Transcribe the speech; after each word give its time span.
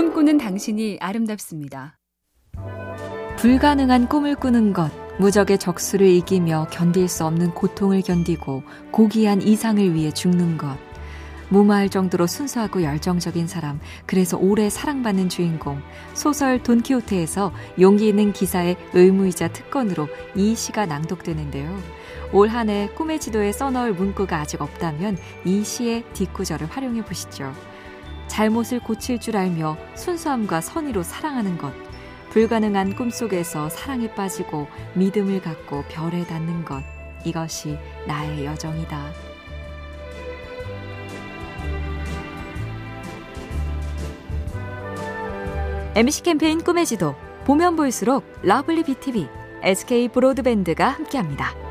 꿈꾸는 0.00 0.38
당신이 0.38 0.96
아름답습니다. 0.98 1.98
불가능한 3.36 4.08
꿈을 4.08 4.34
꾸는 4.34 4.72
것, 4.72 4.90
무적의 5.18 5.58
적수를 5.58 6.06
이기며 6.06 6.68
견딜 6.70 7.06
수 7.06 7.26
없는 7.26 7.50
고통을 7.50 8.00
견디고 8.00 8.62
고귀한 8.92 9.42
이상을 9.42 9.92
위해 9.92 10.10
죽는 10.10 10.56
것. 10.56 10.74
무마할 11.50 11.90
정도로 11.90 12.26
순수하고 12.26 12.82
열정적인 12.82 13.46
사람, 13.46 13.78
그래서 14.06 14.38
오래 14.38 14.70
사랑받는 14.70 15.28
주인공, 15.28 15.82
소설 16.14 16.62
돈키호테에서 16.62 17.52
용기 17.78 18.08
있는 18.08 18.32
기사의 18.32 18.76
의무이자 18.94 19.48
특권으로 19.48 20.08
이 20.34 20.54
시가 20.56 20.86
낭독되는데요. 20.86 21.78
올 22.32 22.48
한 22.48 22.70
해 22.70 22.88
꿈의 22.94 23.20
지도에 23.20 23.52
써넣을 23.52 23.92
문구가 23.92 24.38
아직 24.38 24.62
없다면 24.62 25.18
이 25.44 25.62
시의 25.62 26.04
뒷구절을 26.14 26.68
활용해 26.68 27.04
보시죠. 27.04 27.52
잘못을 28.30 28.78
고칠 28.78 29.18
줄 29.18 29.36
알며 29.36 29.76
순수함과 29.96 30.60
선의로 30.60 31.02
사랑하는 31.02 31.58
것, 31.58 31.74
불가능한 32.30 32.94
꿈속에서 32.94 33.68
사랑에 33.68 34.14
빠지고 34.14 34.68
믿음을 34.94 35.42
갖고 35.42 35.82
별에 35.88 36.24
닿는 36.24 36.64
것, 36.64 36.80
이것이 37.24 37.76
나의 38.06 38.46
여정이다. 38.46 39.10
MC 45.96 46.22
캠페인 46.22 46.62
꿈의 46.62 46.86
지도 46.86 47.16
보면 47.44 47.74
볼수록 47.74 48.24
lovely 48.42 48.84
BTV, 48.84 49.28
SK 49.64 50.08
브로드밴드가 50.08 50.88
함께합니다. 50.88 51.69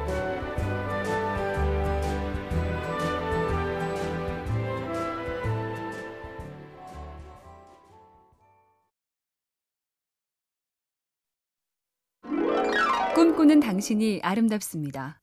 꿈꾸는 13.20 13.60
당신이 13.60 14.22
아름답습니다. 14.24 15.20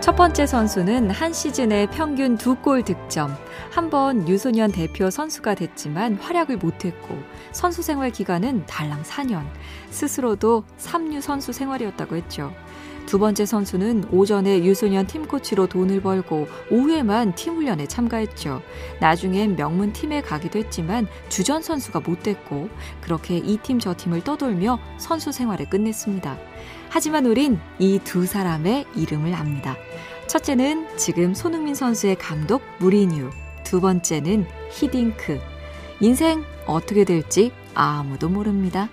첫 0.00 0.16
번째 0.16 0.46
선수는 0.46 1.10
한 1.10 1.34
시즌에 1.34 1.86
평균 1.90 2.38
두 2.38 2.54
골 2.62 2.82
득점. 2.82 3.36
한 3.70 3.90
번 3.90 4.26
유소년 4.26 4.72
대표 4.72 5.10
선수가 5.10 5.54
됐지만 5.56 6.14
활약을 6.14 6.56
못했고 6.56 7.14
선수 7.52 7.82
생활 7.82 8.10
기간은 8.10 8.64
달랑 8.64 9.02
4년. 9.02 9.44
스스로도 9.90 10.64
3류 10.78 11.20
선수 11.20 11.52
생활이었다고 11.52 12.16
했죠. 12.16 12.50
두 13.06 13.18
번째 13.20 13.46
선수는 13.46 14.06
오전에 14.10 14.64
유소년 14.64 15.06
팀 15.06 15.26
코치로 15.26 15.68
돈을 15.68 16.00
벌고 16.00 16.48
오후에만 16.70 17.34
팀 17.36 17.54
훈련에 17.54 17.86
참가했죠. 17.86 18.62
나중엔 19.00 19.56
명문 19.56 19.92
팀에 19.92 20.20
가기도 20.22 20.58
했지만 20.58 21.06
주전 21.28 21.62
선수가 21.62 22.00
못 22.00 22.22
됐고 22.24 22.68
그렇게 23.00 23.36
이 23.38 23.58
팀 23.62 23.78
저 23.78 23.94
팀을 23.96 24.24
떠돌며 24.24 24.78
선수 24.98 25.30
생활을 25.32 25.70
끝냈습니다. 25.70 26.36
하지만 26.88 27.26
우린 27.26 27.60
이 27.78 28.00
두 28.02 28.26
사람의 28.26 28.86
이름을 28.96 29.34
압니다. 29.34 29.76
첫째는 30.26 30.96
지금 30.96 31.34
손흥민 31.34 31.74
선수의 31.76 32.16
감독 32.16 32.62
무리뉴, 32.80 33.30
두 33.62 33.80
번째는 33.80 34.46
히딩크. 34.72 35.38
인생 36.00 36.42
어떻게 36.66 37.04
될지 37.04 37.52
아무도 37.74 38.28
모릅니다. 38.28 38.88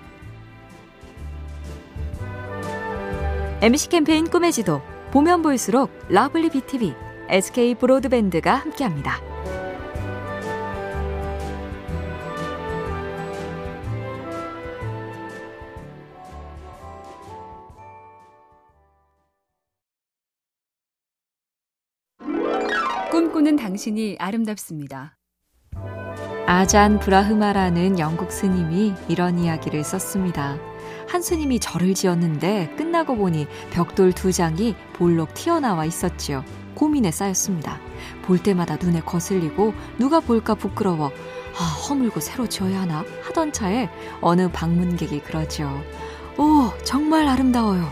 MC 3.64 3.88
캠페인 3.88 4.30
꿈의 4.30 4.52
지도 4.52 4.82
보면 5.12 5.42
볼수록 5.42 5.90
lovely 6.10 6.50
BTV, 6.50 6.94
SK 7.30 7.76
브로드밴드가 7.76 8.56
함께합니다. 8.56 9.22
꿈꾸는 23.12 23.56
당신이 23.56 24.18
아름답습니다. 24.20 25.16
아잔 26.48 27.00
브라흐마라는 27.00 27.98
영국 27.98 28.30
스님이 28.34 28.94
이런 29.08 29.40
이야기를 29.40 29.86
썼습니다. 29.86 30.73
한 31.08 31.22
스님이 31.22 31.60
절을 31.60 31.94
지었는데 31.94 32.74
끝나고 32.78 33.16
보니 33.16 33.48
벽돌 33.72 34.14
두 34.14 34.32
장이 34.32 34.76
볼록 34.94 35.34
튀어나와 35.34 35.86
있었지요. 35.86 36.44
고민에 36.76 37.12
쌓였습니다. 37.12 37.80
볼 38.24 38.40
때마다 38.40 38.78
눈에 38.78 39.02
거슬리고 39.02 39.74
누가 39.98 40.20
볼까 40.20 40.56
부끄러워 40.56 41.12
아 41.58 41.64
허물고 41.64 42.20
새로 42.20 42.48
지어야 42.48 42.82
하나 42.82 43.06
하던 43.24 43.52
차에 43.54 43.90
어느 44.22 44.50
방문객이 44.52 45.20
그러죠. 45.22 45.70
오 46.38 46.72
정말 46.84 47.28
아름다워요. 47.28 47.92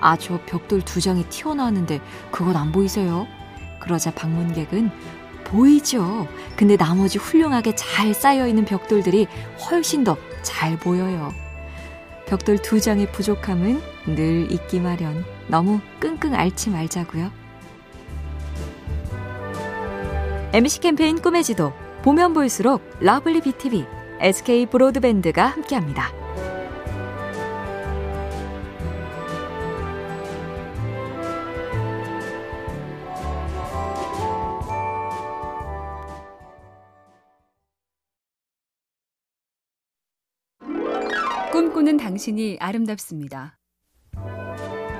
아 0.00 0.16
저 0.16 0.38
벽돌 0.46 0.82
두 0.82 1.00
장이 1.00 1.24
튀어나왔는데 1.30 2.00
그건 2.30 2.56
안 2.56 2.72
보이세요? 2.72 3.26
그러자 3.80 4.10
방문객은 4.12 4.90
보이죠. 5.44 6.26
근데 6.56 6.76
나머지 6.76 7.18
훌륭하게 7.18 7.74
잘 7.74 8.12
쌓여있는 8.14 8.64
벽돌들이 8.64 9.26
훨씬 9.70 10.04
더 10.04 10.16
잘 10.42 10.76
보여요. 10.76 11.32
벽돌 12.26 12.58
두 12.58 12.80
장의 12.80 13.12
부족함은 13.12 13.80
늘 14.06 14.50
있기 14.50 14.80
마련. 14.80 15.24
너무 15.48 15.80
끙끙 16.00 16.34
앓지 16.34 16.70
말자고요. 16.70 17.30
MC 20.52 20.80
캠페인 20.80 21.20
꿈의 21.20 21.44
지도 21.44 21.72
보면 22.02 22.34
볼수록 22.34 22.82
lovely 23.00 23.40
BTV, 23.40 23.86
SK 24.20 24.66
브로드밴드가 24.66 25.46
함께합니다. 25.46 26.21
꿈꾸는 41.82 41.96
당신이 41.96 42.58
아름답습니다. 42.60 43.56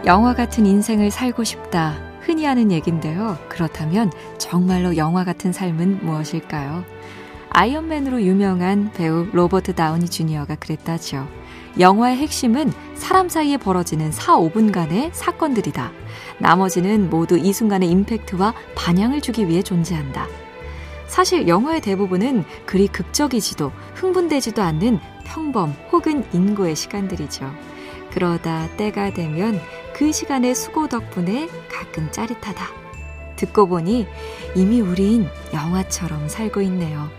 영화 0.05 0.35
같은 0.35 0.67
인생을 0.67 1.13
살고 1.13 1.45
싶다. 1.45 1.95
흔히 2.21 2.45
하는 2.45 2.73
얘긴데요. 2.73 3.39
그렇다면 3.49 4.11
정말로 4.39 4.97
영화 4.97 5.25
같은 5.25 5.53
삶은 5.53 6.05
무엇일까요? 6.05 6.85
아이언맨으로 7.51 8.23
유명한 8.23 8.93
배우 8.93 9.29
로버트 9.33 9.75
다우니 9.75 10.09
주니어가 10.09 10.57
그랬다죠. 10.57 11.29
영화의 11.79 12.17
핵심은 12.17 12.73
사람 12.95 13.29
사이에 13.29 13.57
벌어지는 13.59 14.11
4, 14.11 14.39
5분간의 14.39 15.11
사건들이다. 15.13 15.93
나머지는 16.39 17.11
모두 17.11 17.39
이 17.39 17.53
순간의 17.53 17.91
임팩트와 17.91 18.55
반향을 18.75 19.21
주기 19.21 19.47
위해 19.47 19.63
존재한다. 19.63 20.27
사실 21.07 21.47
영화의 21.47 21.83
대부분은 21.83 22.43
그리 22.65 22.89
극적이지도 22.89 23.71
흥분되지도 23.95 24.63
않는 24.63 24.99
평범 25.25 25.75
혹은 25.91 26.25
인고의 26.33 26.77
시간들이죠. 26.77 27.53
그러다 28.11 28.69
때가 28.77 29.13
되면 29.13 29.61
그 29.95 30.13
시간의 30.13 30.55
수고 30.55 30.89
덕분에 30.89 31.49
가끔 31.71 32.11
짜릿하다. 32.11 32.65
듣고 33.37 33.67
보니 33.67 34.07
이미 34.55 34.81
우린 34.81 35.27
영화처럼 35.53 36.29
살고 36.29 36.61
있네요. 36.63 37.11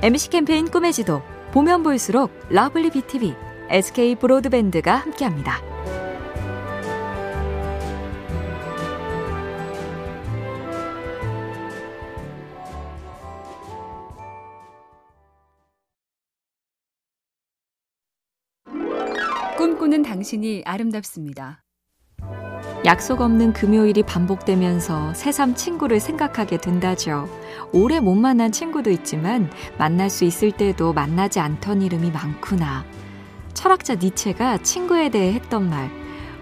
MC 0.00 0.30
캠페인 0.30 0.70
꿈의 0.70 0.92
지도 0.92 1.22
보면 1.50 1.82
볼수록 1.82 2.30
lovely 2.50 2.90
BTV, 2.90 3.34
SK 3.68 4.14
브로드밴드가 4.16 4.94
함께합니다. 4.94 5.67
꿈꾸는 19.58 20.04
당신이 20.04 20.62
아름답습니다. 20.64 21.64
약속 22.84 23.20
없는 23.20 23.52
금요일이 23.52 24.04
반복되면서 24.04 25.14
새삼 25.14 25.56
친구를 25.56 25.98
생각하게 25.98 26.58
된다죠. 26.58 27.28
오래 27.72 27.98
못 27.98 28.14
만난 28.14 28.52
친구도 28.52 28.92
있지만 28.92 29.50
만날 29.76 30.10
수 30.10 30.24
있을 30.24 30.52
때도 30.52 30.92
만나지 30.92 31.40
않던 31.40 31.82
이름이 31.82 32.12
많구나. 32.12 32.84
철학자 33.52 33.96
니체가 33.96 34.58
친구에 34.58 35.08
대해 35.08 35.32
했던 35.32 35.68
말. 35.68 35.90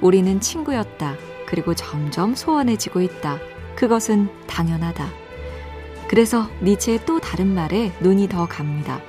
우리는 0.02 0.38
친구였다. 0.38 1.14
그리고 1.46 1.74
점점 1.74 2.34
소원해지고 2.34 3.00
있다. 3.00 3.38
그것은 3.76 4.28
당연하다. 4.46 5.08
그래서 6.06 6.50
니체의 6.62 7.06
또 7.06 7.18
다른 7.18 7.54
말에 7.54 7.92
눈이 8.02 8.28
더 8.28 8.46
갑니다. 8.46 9.00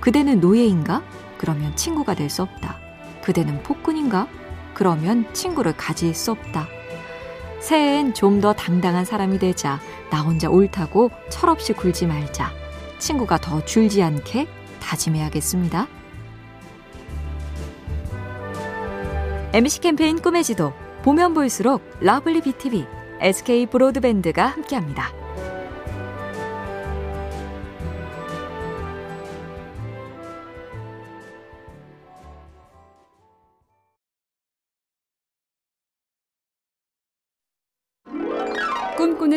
그대는 0.00 0.40
노예인가? 0.40 1.02
그러면 1.36 1.76
친구가 1.76 2.14
될 2.14 2.30
수 2.30 2.40
없다. 2.40 2.81
그대는 3.22 3.62
폭군인가? 3.62 4.28
그러면 4.74 5.32
친구를 5.32 5.74
가질 5.76 6.14
수 6.14 6.30
없다. 6.32 6.66
새해엔 7.60 8.14
좀 8.14 8.40
더 8.40 8.52
당당한 8.52 9.04
사람이 9.04 9.38
되자. 9.38 9.78
나 10.10 10.20
혼자 10.20 10.48
옳다고 10.48 11.10
철없이 11.28 11.72
굴지 11.72 12.06
말자. 12.06 12.50
친구가 12.98 13.38
더 13.38 13.64
줄지 13.64 14.02
않게 14.02 14.48
다짐해야겠습니다. 14.80 15.86
MC 19.52 19.80
캠페인 19.80 20.20
꿈의 20.20 20.42
지도 20.44 20.72
보면 21.02 21.34
볼수록 21.34 21.82
lovely 22.00 22.40
BTV, 22.40 22.86
SK 23.20 23.66
브로드밴드가 23.66 24.46
함께합니다. 24.46 25.21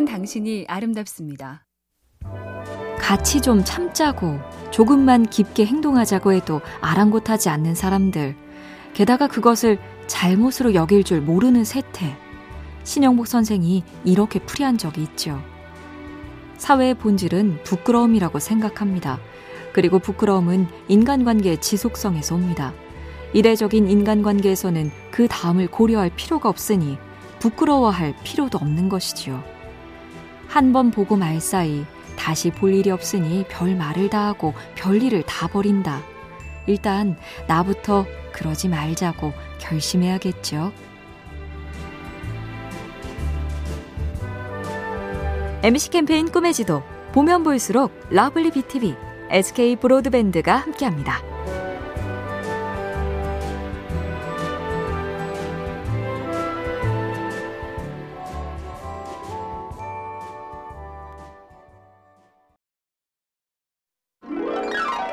꿈꾸는 0.06 0.08
당신이 0.08 0.66
아름답습니다. 0.68 1.66
같이 3.00 3.42
좀 3.42 3.64
참자고 3.64 4.40
조금만 4.72 5.26
깊게 5.26 5.66
행동하자고 5.66 6.32
해도 6.34 6.62
아랑곳하지 6.82 7.50
않는 7.50 7.76
사람들. 7.76 8.36
게다가 8.94 9.28
그것을 9.28 9.78
잘못으로 10.08 10.74
여길 10.74 11.04
줄 11.04 11.22
모르는 11.22 11.64
세태. 11.66 12.16
신영복 12.84 13.28
선생이 13.28 13.84
이렇게 14.06 14.40
풀이한 14.40 14.78
적이 14.78 15.04
있죠. 15.04 15.42
사회의 16.58 16.94
본질은 16.94 17.64
부끄러움이라고 17.64 18.40
생각합니다. 18.40 19.20
그리고 19.74 20.00
부끄러움은 20.00 20.68
인간관계의 20.88 21.60
지속성에서 21.60 22.36
옵니다. 22.36 22.74
이례적인 23.34 23.90
인간관계에서는 23.90 24.92
그 25.12 25.28
다음을 25.28 25.68
고려할 25.68 26.12
필요가 26.16 26.48
없으니 26.48 26.98
부끄러워할 27.40 28.16
필요도 28.24 28.58
없는 28.58 28.88
것이지요. 28.88 29.55
한 30.56 30.72
번 30.72 30.90
보고 30.90 31.18
말 31.18 31.42
사이 31.42 31.84
다시 32.16 32.50
볼 32.50 32.74
일이 32.74 32.90
없으니 32.90 33.44
별 33.50 33.76
말을 33.76 34.10
다 34.10 34.28
하고 34.28 34.54
별 34.76 35.04
일을 35.04 35.24
다 35.24 35.48
벌인다. 35.50 36.02
일단 36.66 37.18
나부터 37.46 38.06
그러지 38.32 38.70
말자고 38.70 39.34
결심해야겠죠. 39.60 40.72
MC 45.62 45.90
캠페인 45.90 46.32
꿈의 46.32 46.54
지도 46.54 46.84
보면 47.12 47.44
볼수록 47.44 47.92
lovely 48.10 48.52
BTV, 48.52 48.96
SK 49.32 49.76
브로드밴드가 49.76 50.56
함께합니다. 50.56 51.35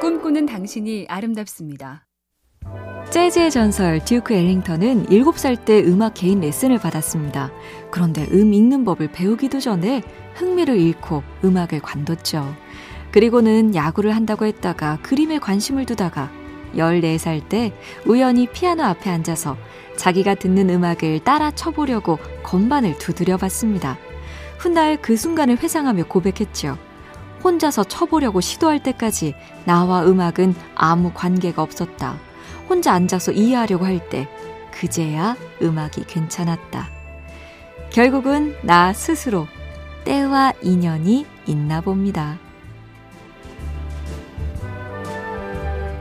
꿈꾸는 0.02 0.46
당신이 0.46 1.06
아름답습니다. 1.08 2.04
재즈의 3.10 3.52
전설 3.52 4.04
듀크 4.04 4.34
엘링턴은 4.34 5.06
7살 5.06 5.64
때 5.64 5.80
음악 5.84 6.14
개인 6.14 6.40
레슨을 6.40 6.78
받았습니다. 6.78 7.52
그런데 7.92 8.26
음 8.32 8.52
읽는 8.52 8.84
법을 8.84 9.12
배우기도 9.12 9.60
전에 9.60 10.02
흥미를 10.34 10.80
잃고 10.80 11.22
음악을 11.44 11.78
관뒀죠. 11.82 12.52
그리고는 13.12 13.76
야구를 13.76 14.16
한다고 14.16 14.44
했다가 14.44 14.98
그림에 15.02 15.38
관심을 15.38 15.86
두다가 15.86 16.32
14살 16.74 17.48
때 17.48 17.72
우연히 18.04 18.48
피아노 18.48 18.82
앞에 18.82 19.08
앉아서 19.08 19.56
자기가 19.96 20.34
듣는 20.34 20.68
음악을 20.68 21.20
따라 21.20 21.52
쳐보려고 21.52 22.18
건반을 22.42 22.98
두드려 22.98 23.36
봤습니다. 23.36 23.98
훗날 24.58 25.00
그 25.00 25.16
순간을 25.16 25.58
회상하며 25.58 26.06
고백했죠. 26.08 26.76
혼자서 27.42 27.84
쳐보려고 27.84 28.40
시도할 28.40 28.82
때까지 28.82 29.34
나와 29.64 30.04
음악은 30.04 30.54
아무 30.74 31.12
관계가 31.12 31.62
없었다. 31.62 32.18
혼자 32.68 32.92
앉아서 32.92 33.32
이해하려고 33.32 33.84
할 33.84 33.98
때 34.08 34.28
그제야 34.70 35.36
음악이 35.60 36.04
괜찮았다. 36.06 36.88
결국은 37.90 38.56
나 38.62 38.92
스스로 38.92 39.46
때와 40.04 40.52
인연이 40.62 41.26
있나 41.46 41.80
봅니다. 41.80 42.38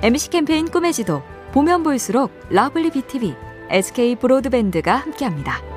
MC 0.01 0.29
캠페인 0.29 0.69
꿈의 0.69 0.93
지도 0.93 1.21
보면 1.51 1.83
볼수록 1.83 2.31
lovely 2.49 2.89
BTV, 2.91 3.35
SK 3.69 4.15
브로드밴드가 4.15 4.95
함께합니다. 4.95 5.70